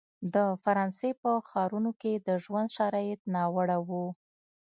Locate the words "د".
0.33-0.35, 2.27-2.29